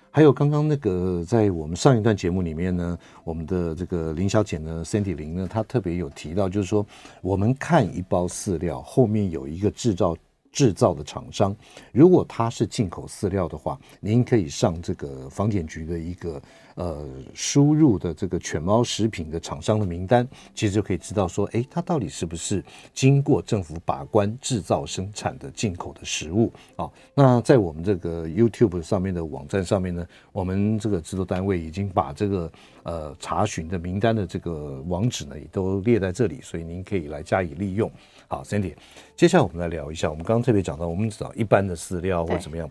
[0.09, 6.83] 还有刚刚那个在我们上一段节目里面呢，我们的这个林小姐呢，Sandy 林呢，她特别有提到，就是说
[7.21, 10.17] 我们看一包饲料后面有一个制造。
[10.51, 11.55] 制造的厂商，
[11.91, 16.41] 如果他是进口饲料的话，您可以上这个防检局的一个
[16.75, 26.89] 呃输入的这个犬猫食品的厂商的名单，其实就可以知道说，哎，它到底是不是经过政府把关制造生产的进口的食物啊？
[27.13, 32.51] 那在我们这个 YouTube 上面的网站上面呢，我们这个制作单位已经把这个
[32.83, 37.91] 呃查询的名单的这个网址呢，也都列在这里，所以您可以来加以利用。
[38.31, 38.75] 好，Cindy，
[39.15, 40.07] 接下来我们来聊一下。
[40.07, 42.69] 我们刚刚特别讲到，我们找一般的饲料或怎么样。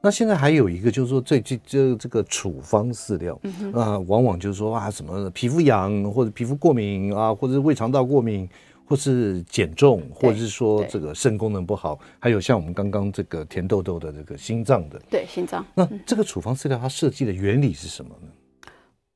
[0.00, 8.48] 那现在还有一个，就是说最近这这个处方饲料，啊、嗯呃，往往就是说啊，什么皮肤痒或者皮肤过敏啊，或者是胃肠道过敏，
[8.86, 15.66] 或是减重，或者是说这个肾功能不好，还有像我们刚刚这个甜豆豆的这个心脏的，对心脏。
[15.74, 18.28] 那这个处方饲料它设计的原理是什么呢？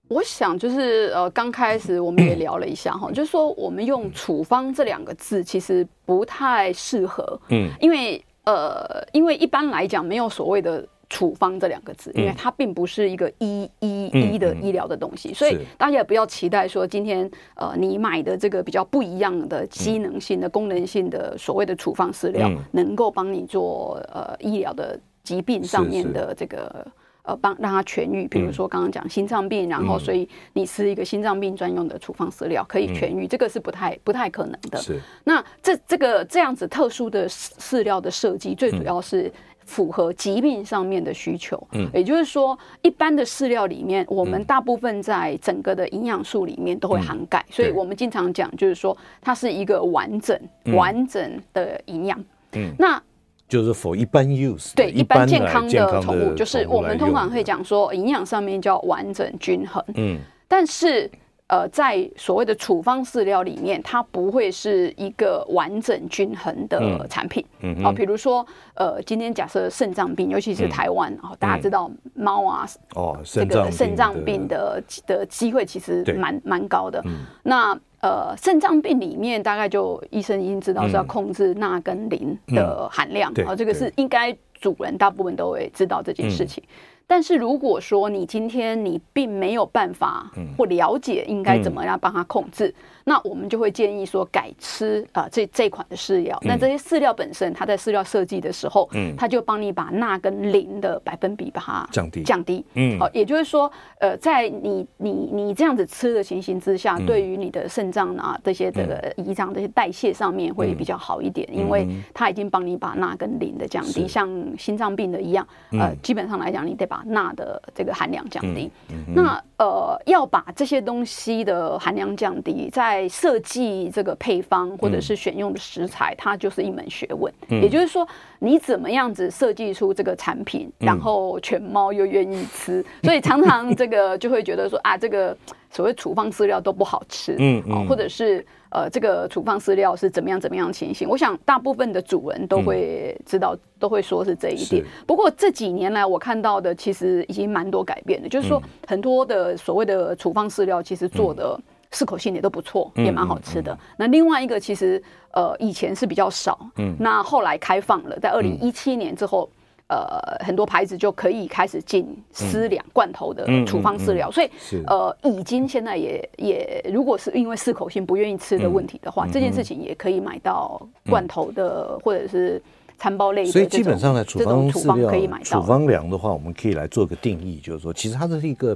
[0.08, 26.86] 我想就是呃，刚开始我们也聊了一下哈，就是说我们用处方这两个字其实不太适合，嗯，因为呃，因为一般来讲没有所谓的处方这两个字，因为它并不是一个医医医的医疗的东西，所以大家也不要期待说今天呃你买的这个比较不一样的机能性的功能性的所谓的处方饲料能够帮你做呃医疗的疾病上面的这个。
[27.24, 34.78] 呃，帮让它痊愈，比如说刚刚讲心脏病，嗯、然后所以你吃一个心脏病专用的处方饲料可以痊愈，嗯、这个是不太不太可能的。
[34.78, 39.32] 是，那这这个这样子特殊的饲料的设计，最主要是
[39.64, 41.56] 符合疾病上面的需求。
[41.72, 52.22] 嗯，也就是说，一般的饲料里面，我们大部分在整个的营养素里面都会涵盖，嗯、所以我们经常讲，就是说它是一个完整、嗯、完整的营养。
[52.52, 53.02] 嗯，那。
[53.48, 59.84] 就是 for 一般 use 对一般健康的宠物，就是我们通常会讲说营养上面叫完整均衡。
[59.94, 61.10] 嗯，但是
[61.46, 67.44] 呃，在所谓的处方饲料里面，它不会是一个完整均衡的产品。
[67.60, 74.82] 嗯，好，比如说呃，今天假设肾脏病，尤其是台湾啊，大家知道猫啊，哦，这个肾脏病的。
[75.06, 77.04] 的机会其实蛮蛮高的。
[77.42, 86.62] 那呃，肾脏病里面大概就医生已经知道是要控制钠跟磷的含量，啊、嗯，嗯、这个是应该主人大部分都会知道这件事情。
[86.66, 86.70] 嗯。
[87.06, 96.38] 但是如果说你今天你并没有办法或了解应该怎么样帮他控制，嗯、那我们就会建议说改吃啊、呃、这这款的饲料。
[96.42, 102.22] 嗯、那这些饲料本身，它在饲料设计的时候，嗯，它就帮你把钠跟磷的百分比把它降低。
[102.22, 102.64] 降低。
[102.74, 118.70] 嗯，好，也就是说，呃，在你你你这样子吃的情形之下，嗯、对于你的肾脏啊这些这个胰脏这些代谢上面会比较好一点，嗯、因为它已经帮你把钠跟磷的降低，像心脏病的一样，呃，基本上来讲，你得把钠的这个含量降低，
[119.14, 127.32] 那呃要把这些东西的含量降低，在设计这个配方或者是选用的食材，嗯、它就是一门学问。
[127.48, 128.06] 嗯、也就是说，
[128.38, 135.36] 你怎么样子设计出这个产品，然后犬猫又愿意吃，嗯、所以常常这个就会觉得说啊，这个。
[135.70, 141.08] 所谓处方饲料都不好吃，嗯，嗯，或者是呃，这个处方饲料是怎么样怎么样情形？
[141.08, 144.84] 我想大部分的主人都会知道，嗯、都会说是这一点。
[145.04, 151.60] 不过这几年来我看到的其实已经蛮多改变的，就是说很多的所谓的处方饲料其实做的
[151.94, 153.72] 适口性也都不错，嗯、也蛮好吃的。
[153.72, 155.02] 嗯嗯嗯、那另外一个其实
[155.32, 159.48] 呃以前是比较少，嗯，那后来开放了，在二零一七年之后。
[159.86, 164.48] 呃，很多牌子就可以开始进私粮罐头的处方饲料，所以
[164.86, 170.80] 呃，已经现在也也，如果是因为适口性不愿意吃的问题的话，这件事情也可以买到
[171.10, 172.60] 罐头的或者是
[172.96, 173.52] 餐包类的。
[173.52, 175.60] 所以基本上呢，处方饲料可以买到。
[175.60, 178.74] 处方粮的话，我们可以来做个定义，就是说，其实它是一个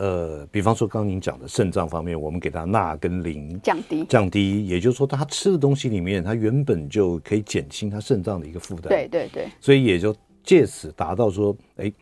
[0.00, 8.88] 呃，比方说刚刚您讲的肾脏方面，我们给它钠跟磷降低降低，也就是说，它吃的东西里面，它原本就可以减轻它肾脏的一个负担。
[8.88, 10.16] 对对对，所以也就。
[10.42, 11.92] 借此达到说，哎，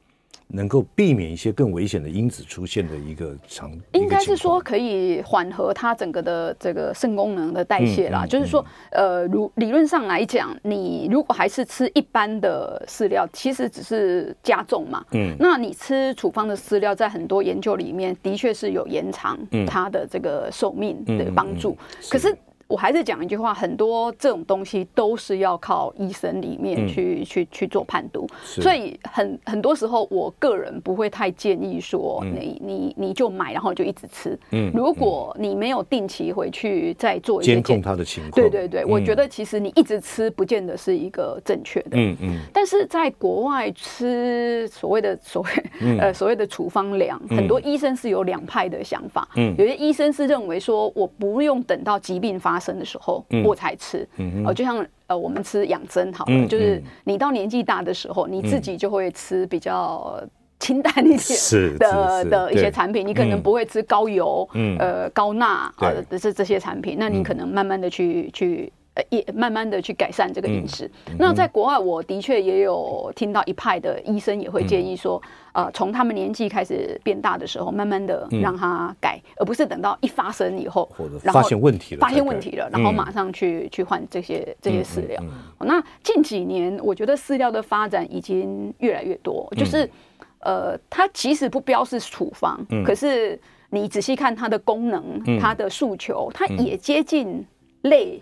[0.48, 8.24] 能够避免一些更危险的因子出现的一个长，应该是说可以缓和它整个的这个肾功能的代谢啦。
[8.24, 15.04] 嗯嗯、就是说，呃，如理论上来讲，你如果还是吃一般的饲料，其实只是加重嘛。
[15.12, 21.76] 嗯，那你吃处方的饲料，在很多研究里面的确是有延长它的这个寿命的帮助。
[22.11, 22.34] 可是。
[22.68, 34.38] 我还是讲一句话，很多这种东西都是要靠医生里面去、嗯、去去做判读，所以很很多时候，我个人不会太建议说你、嗯、你你就买，然后就一直吃。
[34.50, 41.92] 嗯，如果你没有定期回去再做一些监控它的情况，对对对，我觉得其实你一直吃不见得是一个正确的。
[41.92, 42.38] 嗯嗯。
[42.52, 45.50] 但是在国外吃所谓的 所谓、
[45.81, 49.26] 嗯、呃所谓的处方粮，很多医生是有两派的想法。
[49.37, 60.23] 嗯，有些医生是认为说我不用等到疾病发生的时候，嗯、我才吃，嗯哦、呃，就像呃，我们吃养生好了，嗯、就是你到年纪大的时候，嗯、你自己就会吃比较
[60.59, 68.73] 清淡一些的的一些产品，你可能不会吃高油，嗯、呃，高钠啊的这这些产品，那你可能慢慢的去去。
[69.11, 70.90] 也慢慢的去改善这个饮食。
[71.06, 75.20] 嗯、那在国外，我的确也有听到一派的医生也会建议说，
[75.52, 80.88] 嗯、呃，从他们年纪开始变大的时候，慢慢的让他改，嗯、而不是等到一发生以后，
[81.22, 85.22] 然后发现问题了，发现问题了，然后马上去、嗯、去换这些这些饲料。
[85.61, 93.38] 那近几年，我觉得饲料的发展已经越来越多，就是、嗯、呃，它即使不标示处方，嗯、可是
[93.70, 97.44] 你仔细看它的功能、嗯、它的诉求，它也接近
[97.82, 98.20] 类。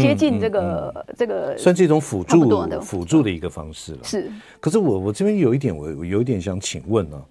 [0.00, 3.98] 接近这个、嗯嗯、这个算是一种辅助辅助的一个方式了。
[4.02, 7.22] 是，可是我我这边有一点，我有一点想请问呢、啊，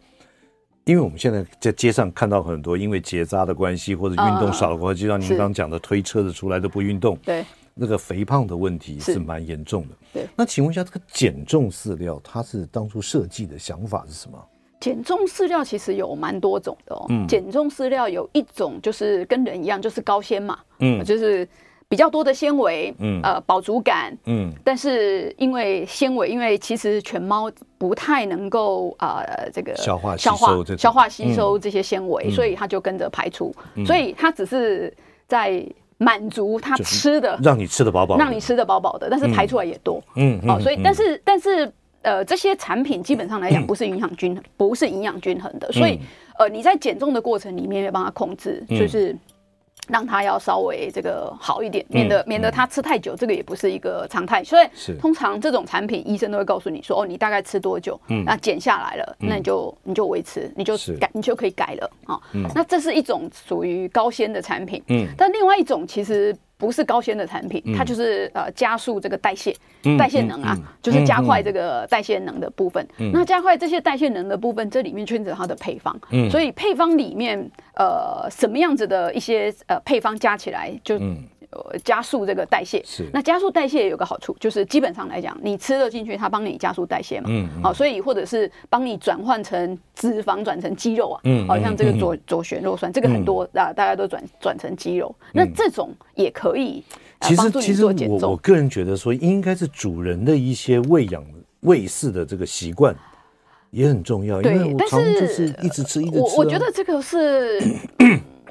[0.85, 7.43] 因为我们现在在街上看到很多因为结扎的关系或者运动少的关系，就像您刚刚讲的推车子出来都不运动，对，
[7.73, 9.95] 那个肥胖的问题是蛮严重的。
[10.13, 14.37] 对，那请问一下，这个减重饲料它是当初设计的想法是什么？
[14.79, 17.05] 减重饲料其实有蛮多种的哦。
[17.09, 21.47] 嗯，减重饲料有一种就是跟人一样，就是高纤嘛，嗯，就是。
[21.91, 34.93] 比较多的纤维，嗯，呃，饱足感，嗯，但是因为纤维，因为其实犬猫不太能够呃这个消化消化消化吸收这些纤维，嗯、所以它就跟着排出，嗯、所以它只是
[35.27, 35.61] 在
[35.97, 41.69] 满足它吃的，让你吃的饱饱，让你吃的饱饱的，但是排出来也多，嗯，哦，所以但是但是
[42.03, 45.99] 呃这些产品基本上来讲不是营养均衡，不是营养均衡的，所以
[46.39, 49.13] 呃你在减重的过程里面要帮它控制，就是。
[49.91, 54.43] 让他要稍微这个好一点，免得免得他吃太久，这个也不是一个常态。
[54.43, 54.67] 所以
[54.99, 57.99] 通常这种产品，医生都会告诉你说：“哦，你大概吃多久？
[58.25, 62.19] 那减下来了，那你就你就维持，你就改，你就可以改了啊。”
[62.55, 64.81] 那这是一种属于高纤的产品。
[64.87, 66.35] 嗯，但另外一种其实。
[66.61, 69.51] 不是高纤的产品，它就是呃加速这个代谢，
[69.97, 72.87] 代谢能啊，就是加快这个代谢能的部分。
[73.11, 75.99] 那加快这些代谢能的部分，这里面牵扯它的配方。
[76.29, 80.99] 所以配方里面呃什么样子的一些呃配方加起来就。
[81.83, 83.05] 加速这个代谢，是。
[83.13, 96.83] 那加速代谢也有个好处，就是基本上来讲，你吃了进去，它帮你加速代谢嘛，嗯，好，所以或者是帮你转换成脂肪，转成肌肉啊，嗯，好像这个左左旋肉酸，这个很多啊，大家都转转成肌肉，那这种也可以
[97.35, 98.21] 帮助你做减重。
[98.21, 101.23] 我我个人觉得说，应该是主人的一些喂养
[101.61, 102.95] 喂饲的这个习惯
[103.71, 107.61] 也很重要，因为我常就是一直吃一直吃，我我觉得这个是。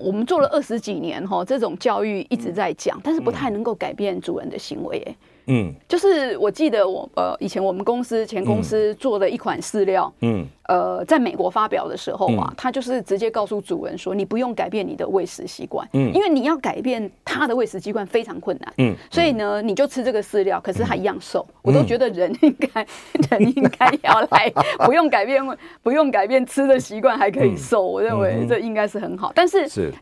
[0.03, 5.15] 我们做了二十几年哈，这种教育一直在讲，但是不太能够改变主人的行为哎。
[5.51, 21.45] 嗯，就是我记得我呃以前我们公司前公司做的一款饲料，嗯，呃，在美国发表的时候啊，他就是直接告诉主人说，你不用改变你的喂食习惯，嗯，因为你要改变他的喂食习惯非常困难，嗯，所以呢，你就吃这个饲料，可是他一样瘦。
[21.63, 22.87] 我都觉得人应该
[23.29, 24.49] 人应该要来，
[24.87, 25.45] 不用改变
[25.83, 29.93] 不用改变吃的习惯还可以瘦，我认为这应该是很好，但是是。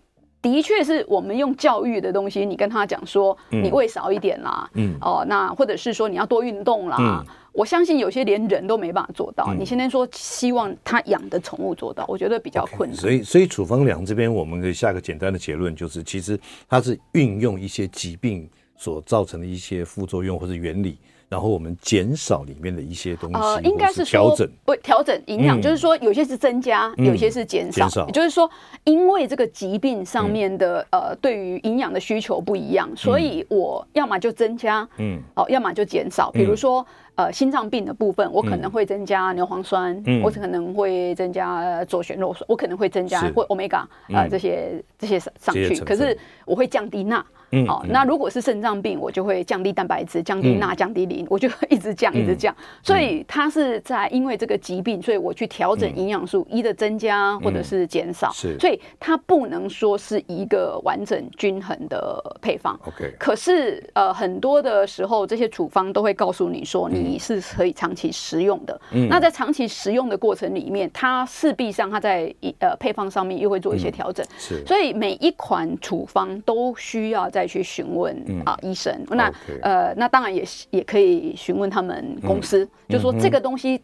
[0.41, 9.47] 的确是我们用教育的东西，你跟他讲说，你喂少一点啦，嗯，哦，那或者是说你要多运动啦，嗯，我相信有些连人都没办法做到。
[9.49, 12.97] 嗯，你现在说希望他养的宠物做到，我觉得比较困难。
[12.97, 20.99] Okay, 所以，所以处方粮这边，我们可以下个简单的结论，就是其实它是运用一些疾病所造成的一些副作用或者原理。
[21.29, 28.07] 然后我们减少里面的一些东西，呃，应该是调整，不调整营养，就是说有些是增加，有些是减少。
[28.07, 28.51] 也就是说，
[28.85, 36.31] 因为这个疾病上面的呃，对于营养的需求不一样，所以我要么就增加，嗯，哦，要么就减少。
[36.31, 36.85] 比如说
[37.19, 47.27] 呃，心脏病的部分，我可能会增加牛磺酸，我可能会增加左旋肉酸，我可能会增加或欧米伽呃这些这些上去，可是我会降低钠。
[47.51, 52.55] 嗯，好，那如果是肾脏病，我就会降低蛋白质，降低钠，降低磷，我就一直降，一直降。
[52.83, 58.31] 所以它是在因为这个疾病，所以我去调整营养素一的增加或者是减少。
[58.33, 62.79] 是，所以它不能说是一个完整均衡的配方。
[62.87, 68.81] OK，可是呃很多的时候，这些处方都会告诉你说，你你是可以长期食用的。
[68.93, 74.25] 嗯，那在长期食用的过程里面，它势必上它在一呃配方上面又会做一些调整。
[74.39, 78.95] 是，所以每一款处方都需要再去询问啊医生。
[79.11, 79.33] 那
[79.63, 83.81] 呃，那当然也也可以询问他们公司，就说这个东西。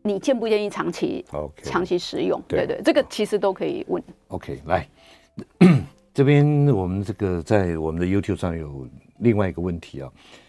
[0.00, 1.22] 你建不建议长期
[1.62, 2.40] 长期食用？
[2.48, 4.02] 对对，这个其实都可以问。
[4.28, 4.86] OK，来
[6.14, 10.08] 这边我们这个在我们的 YouTube 上有另外一个问题啊，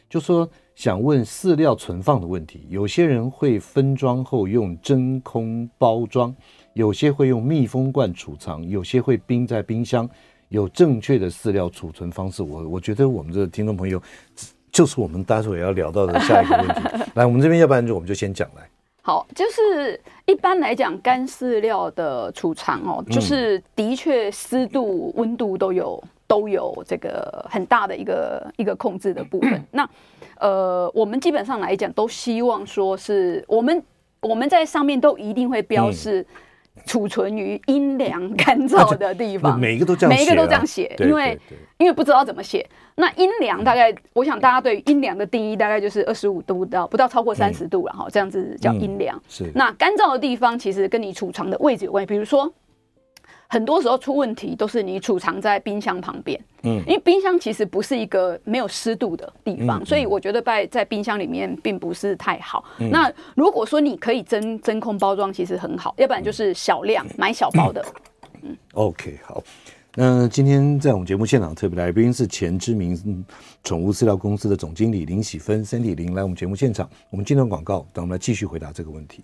[0.10, 2.66] 就说想问饲料存放的问题。
[2.70, 6.36] 有些人会分装后用真空包装，
[6.74, 10.10] 有些会用密封罐储藏，有些会冰在冰箱。
[10.50, 14.02] 有正确的饲料储存方式，我我觉得我们这个听众朋友
[14.72, 17.12] 就是我们待会要聊到的下一个问题。
[17.14, 18.68] 来，我们这边要不然就我们就先讲来。
[19.04, 29.62] 好，就是一般来讲，干饲料的储藏哦，就是的确湿度、温度都有都有这个很大的一个一个控制的部分。
[29.72, 29.90] 那
[30.40, 33.84] 呃，我们基本上来讲，都希望说是我们
[34.22, 36.26] 我们在上面都一定会标示。
[36.86, 41.38] 储存于阴凉干燥的地方， 每一个都这样，每一个都这样写，因为
[41.78, 42.66] 因为不知道怎么写。
[42.96, 49.22] 那阴凉大概，我想大家对阴凉的定义大概就是二十五度到不到超过三十度，然后这样子叫阴凉。
[49.28, 49.52] 是。
[49.54, 52.50] 那干燥的地方其实跟你储藏的位置有关系，比如说。
[53.52, 62.64] 很多时候出问题都是你储藏在冰箱旁边，嗯，因为冰箱其实不是一个没有湿度的地方，所以我觉得在在冰箱里面并不是太好。
[62.78, 67.84] 那如果说你可以真真空包装，其实很好，要不然就是小量买小包的。
[68.44, 69.44] 嗯，OK，好。
[69.96, 73.26] 那今天在我们节目现场特别来宾是前知名
[73.64, 79.24] 宠物饲料公司的总经理林喜芬 Sandy 林来我们节目现场，我们进段广告，等我们来继续回答这个问题。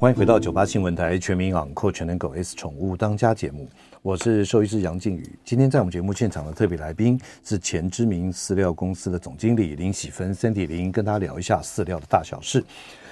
[0.00, 3.68] 欢迎回到九八新闻台全民养狗全能狗 S 宠物当家节目，
[4.00, 5.36] 我是兽医师杨靖宇。
[5.44, 12.62] 今天在我们节目现场的特别来宾是前知名饲料公司的总经理林喜芬 Cindy 林，跟大家聊一下饲料的大小事。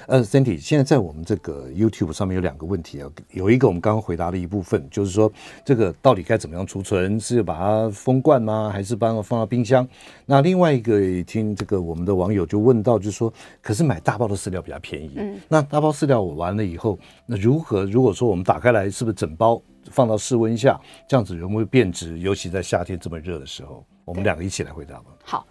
[0.06, 5.32] 呃，Cindy，现在在我们这个 YouTube 上面有两个问题啊，有一个我们刚刚回答了一部分，就是说
[5.64, 7.18] 这个到底该怎么样储存？
[7.18, 8.70] 是把它封罐吗？
[8.72, 9.84] 还是把它放到冰箱？
[10.24, 17.84] 那另外一个听这个我们的网友就问到，就是说，可是买大包的饲料比较便宜，嗯，那大包饲料我完了以后，那如何？
[17.84, 19.60] 如果说我们打开来，是不是整包
[19.90, 22.18] 放到室温下，这样子容易变质？
[22.18, 25.04] 尤其在夏天这么热的时候，我们两个一起来回答吧。
[25.24, 25.46] 好。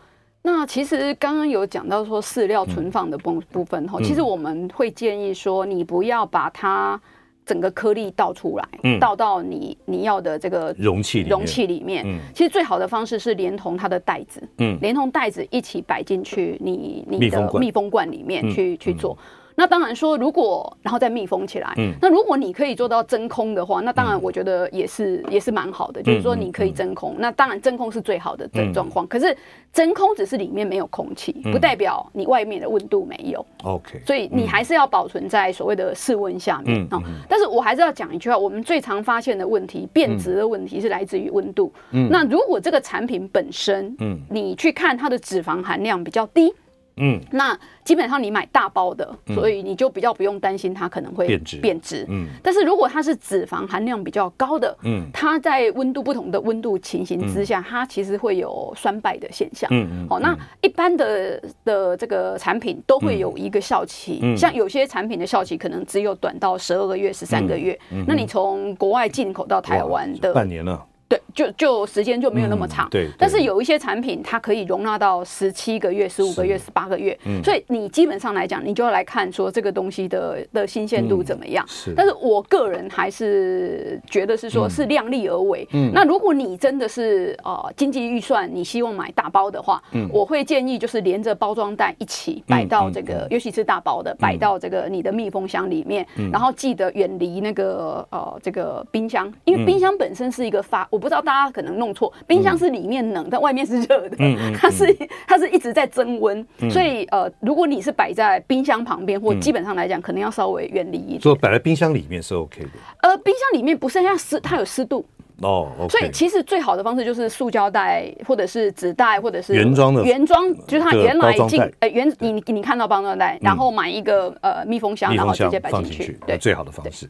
[0.48, 7.02] 那其实刚刚有讲到说饲料存放的部部分哈，嗯、其实我们会建议说，你不要把它
[7.44, 12.04] 整个颗粒倒出来，嗯、倒到你你要的这个容器里面容器里面。
[12.06, 19.18] 嗯、其实最好的方式是连同它的袋子，嗯，连同袋子一起摆进去你你的密封罐里面去去做。
[19.56, 27.16] 那当然说，如果然后再密封起来，嗯，那如果你可以做到真空的话，那当然我觉得也是也是蛮好的，就是说你可以真空。
[27.18, 29.36] 那当然真空是最好的状状况，可是
[29.72, 33.46] 真空只是里面没有空气，不代表你外面的温度没有。
[33.64, 37.02] OK，所以你还是要保存在所谓的室温下面啊。
[37.30, 41.72] 但是我还是要讲一句话，我们最常发现的问题，变质的问题是来自于温度。
[41.92, 46.54] 嗯，那如果这个产品本身，嗯，你去看它的脂肪含量比较低。
[46.98, 51.58] 嗯，那基本上你买大包的，所以你就比较不用担心它可能会变质。
[51.58, 52.28] 变质，嗯。
[52.42, 59.70] 但是如果它是脂肪含量比较高的，嗯，它在温度不同的温度情形之下，它其实会有酸败的现象。
[59.72, 60.08] 嗯嗯。
[60.10, 67.78] 好，那一般的的这个产品都会有一个效期，像有些产品的效期可能只有短到十二个月、十三个月。
[68.08, 70.82] 那你从国外进口到台湾的半年了。
[71.08, 72.90] 对，就就时间就没有那么长。
[72.90, 77.16] 对，但是有一些产品它可以容纳到十七个月、十五个月、十八个月。
[77.26, 81.64] 嗯，所以你基本上来讲，你就要来看说这个东西的的新鲜度怎么样。
[81.68, 85.68] 是，但是我个人还是觉得是说，是量力而为。
[85.74, 100.84] 嗯，那如果你真的是呃经济预算，你希望买大包的话，嗯，我会建议就是连着包装袋一起摆到这个，尤其是大包的，摆到这个你的密封箱里面，然后记得远离那个呃这个冰箱，因为冰箱本身是一个发。
[100.96, 104.16] 我不知道大家可能弄错，冰箱是里面冷，但外面是热的，
[104.58, 104.86] 它是
[105.28, 111.20] 它是一直在增温，所以呃，如果你是摆在冰箱旁边，或基本上来讲，可能要稍微远离一点。
[111.20, 112.70] 就摆在冰箱里面是 OK 的。
[113.02, 115.06] 呃，冰箱里面不是像湿，它有湿度
[115.46, 127.08] 哦，所以其实最好的方式就是塑胶袋，或者是纸袋，或者是原装的原装，就是它原来进呃原你你看到包装袋，然后买一个呃密封箱，然后直接摆进去，对，最好的方式。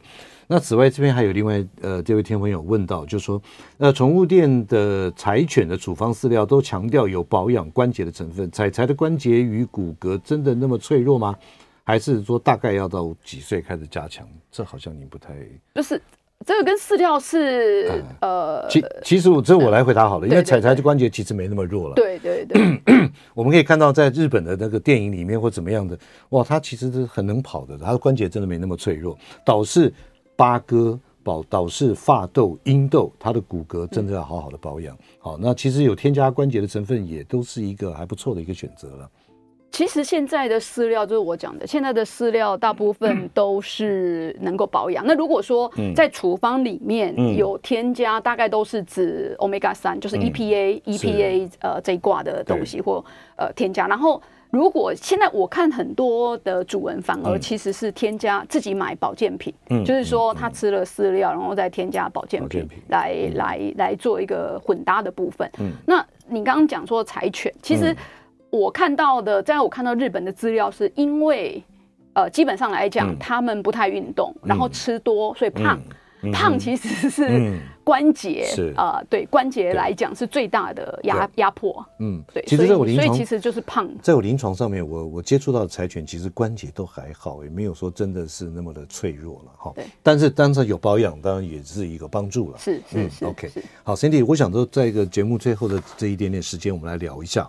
[0.47, 3.41] 那此外，这边还有另外呃，这位听众有问到，就是说，
[3.79, 11.35] 呃，宠物店的柴犬的处方饲料都强调有保养关节的成分，柴柴的关节与骨骼真的那么脆弱吗？
[11.83, 14.27] 还是说大概要到几岁开始加强？
[14.51, 15.33] 这好像您不太
[15.73, 15.99] 就是
[16.45, 21.95] 这个跟饲料是、嗯、呃，其其实我这我来回答好了，嗯、因为彩彩的关节其实没那么弱了。
[21.95, 22.81] 对对对，
[23.33, 25.97] 我们可以看到在日本的那个电影里面或怎么样的，
[26.29, 29.17] 哇，它其实是很能跑的，它的关节真的没那么脆弱。
[29.43, 29.91] 导是
[30.35, 34.95] 八哥保导是法斗英斗，它的骨骼真的要好好的保养。
[34.95, 39.09] 嗯、好，那其实有添加关节的成分，也都是一个还不错的一个选择了。
[39.75, 45.05] 其实现在的饲料就是我讲的，现在的饲料大部分都是能够保养。
[45.05, 53.03] 那如果说在处方里面有添加，大概都是指 Omega 三，就是 EPA、EPA 呃这一挂的东西或
[53.35, 53.85] 呃添加。
[53.85, 59.53] 然后如果现在我看很多的主人反而其实是添加自己买保健品，
[59.83, 65.51] 就是说他吃了饲料，然后再添加保健品来来来做一个混搭的部分。
[65.85, 67.93] 那你刚刚讲说柴犬，其实。
[68.55, 71.61] 我看到的，在我看到日本的资料，是因为，
[72.13, 75.79] 呃，基本上来讲，嗯、他们不太运动，然后吃多，所以胖。
[76.21, 81.85] 嗯、胖其实是关节，啊、嗯呃，对关节来讲是最大的压压迫。
[81.99, 82.43] 嗯，对。
[82.47, 83.87] 其实在我临床，所以其实就是胖。
[84.01, 89.71] 在我临床上面，我我接触到的柴犬，其实关节都还好，也没有说真的是那么的脆弱了哈。
[89.75, 89.85] 对。
[90.01, 92.57] 但是，当然有保养，当然也是一个帮助了。
[92.57, 93.25] 是是是。
[93.25, 93.51] OK，
[93.83, 97.47] 好，Cindy，我想说，在一个节目最后的这一点点时间，我们来聊一下。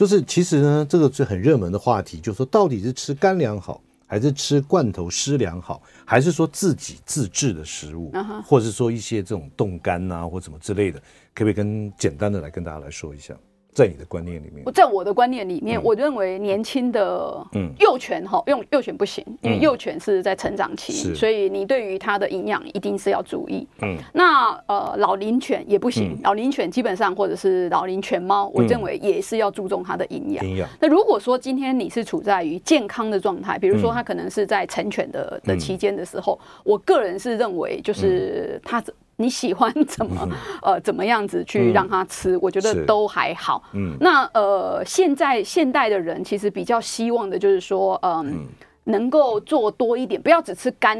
[0.00, 8.10] 就是其实呢，这个是很热门的话题，就是说到底是吃干粮好，还是吃罐头湿粮好，还是说自己自制的食物，
[8.42, 10.98] 或者是说一些这种冻干啊或什么之类的，
[11.34, 13.34] 可不可以跟简单的来跟大家来说一下？
[13.72, 17.44] 在你的观念里面，在我的观念里面，我认为年轻的
[17.78, 23.66] 幼犬哈，用幼犬不行，因为幼犬是在成长期，所以你对于它的营养一定是要注意。
[23.82, 30.44] 嗯，那呃老龄犬也不行，老龄犬基本上或者是老龄犬猫，我认为也是要注重它的营养。
[30.44, 30.68] 营养。
[30.80, 38.82] 那如果说今天你是处在于健康的状态，比如说它可能是在成犬的的期间的时候，我个人是认为就是它。
[39.20, 40.26] 你喜欢怎么
[40.64, 42.38] 呃怎么样子去让他吃？
[42.38, 43.62] 我觉得都还好。
[43.74, 48.46] 嗯，那呃现在现代的人其实比较希望的就是说，嗯，
[48.84, 50.96] 能够做多一点，不要只吃干，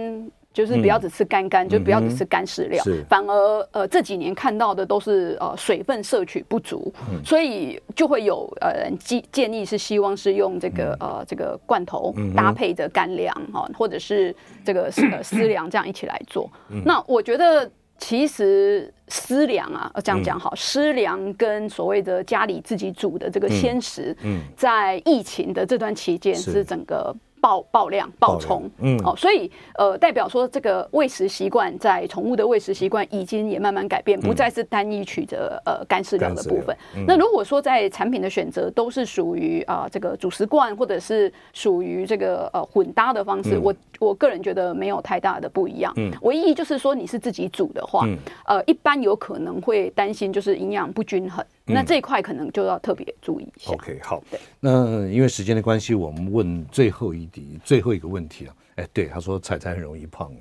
[0.53, 2.85] 就是不要只吃干干，就不要只吃干饲料。
[3.09, 6.93] 反而呃这几年看到的都是呃水分摄取不足，
[7.25, 16.51] 所以就会有呃建建议是希望是用这个呃这个罐头搭配着干粮哈，或者是这个呃 饲粮这样一起来做。
[16.85, 17.71] 那我觉得。
[18.01, 24.17] 其实私粮啊，这样讲好，私粮跟所谓的家里自己煮的这个鲜食，
[24.57, 27.15] 在疫情的这段期间是整个。
[27.41, 36.77] 爆爆量爆冲，嗯，哦，所以呃，代表说这个喂食习惯在宠物的喂食习惯已经也慢慢改变，不再是单一取得呃干饲料的部分。
[37.07, 45.93] 那如果说在产品的选择都是属于啊这个主食罐或者是属于这个呃混搭的方式，我我个人觉得没有太大的不一样。
[45.97, 48.07] 嗯，唯一就是说你是自己煮的话，
[48.47, 51.45] 呃，一般有可能会担心就是营养不均衡。
[51.75, 53.73] 那这一块可能就要特别注意一下。
[53.73, 54.23] OK，好。
[54.59, 58.55] 那因为时间的关系，我们问最后一题，最后一个问题啊。
[58.77, 60.33] 哎，对，他说彩彩很容易胖。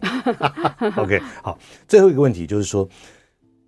[0.97, 1.57] OK，好。
[1.87, 2.87] 最后一个问题就是说，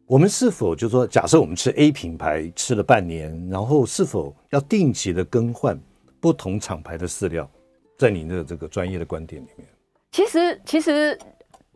[0.05, 5.79] 我们是否就是说，假设我们吃 A 品牌吃了半年，然后是否要定期的更换
[6.19, 7.49] 不同厂牌的饲料？
[7.97, 9.67] 在您的这个专业的观点里面，
[10.11, 11.17] 其实其实。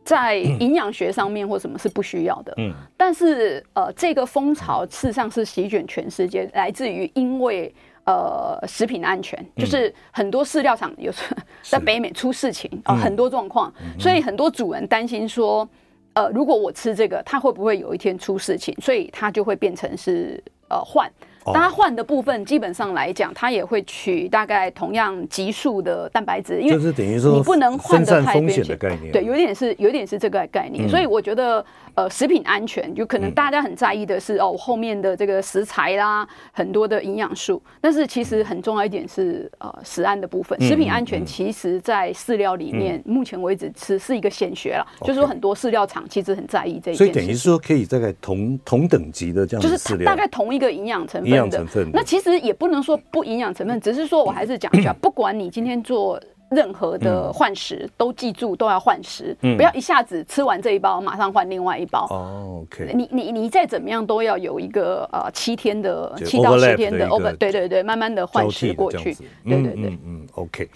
[0.06, 15.68] 在营养学上面或什么是不需要的，嗯，但是呃，这个风潮事实上是席卷全世界，来自于因为呃食品安全，就是很多饲料厂有时候在北美出事情啊，很多状况，所以很多主人担心说，
[16.12, 18.72] 呃，如果我吃这个，它会不会有一天出事情？
[18.80, 21.10] 所以它就会变成是呃换。
[21.54, 51.35] 它换的部分基本上来讲，它也会取大概同样级数的蛋白质，因为就是等于说你不能换的太风险的概念，对，有点是有点是这个概念，所以我觉得呃食品安全就可能大家很在意的是哦后面的这个食材啦，很多的营养素，但是其实很重要一点是呃食安的部分，食品安全其实在饲料里面目前为止是是一个显学了，就是说很多饲料厂其实很在意这一点，所以等于说可以大概同同等级的这样就是大概同一个营养成分。
[51.36, 56.20] 营养成分，那其实也不能说不营养成分，只是说我还是讲一下， 不管你今天做
[56.50, 62.06] 任何的换食，都记住都要换食，不要一下子吃完这一包马上换另外一包。
[62.10, 62.92] 哦，OK。
[62.94, 69.12] 你你你再怎么样都要有一个呃七天的七到十天的 over，对对对，慢慢的换食过去。
[69.44, 70.68] 对对对，嗯，OK。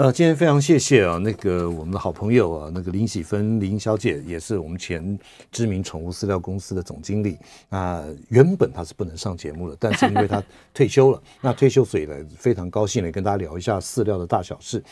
[0.00, 5.18] 呃，今天非常谢谢啊，那个我们的好朋友啊，那个林喜芬林小姐，也是我们前
[5.52, 7.36] 知名宠物饲料公司的总经理。
[7.68, 10.42] 那原本她是不能上节目的，但是因为她
[10.72, 14.82] 退休了，那退休所以呢，非常高兴的跟大家聊一下饲料的大小事。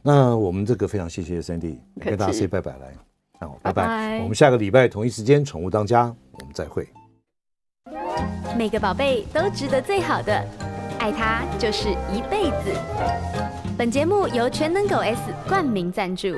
[0.00, 2.94] 那我们这个非常谢谢 Sandy，跟大家说拜拜来，
[3.40, 4.20] 那好，拜拜。
[4.20, 6.86] 我们下个礼拜同一时间，宠物当家，我们再会。
[8.56, 10.32] 每个宝贝都值得最好的，
[11.00, 13.61] 爱他就是一辈子。
[13.76, 15.18] 本节目由全能狗 s
[15.48, 16.28] 冠名赞助。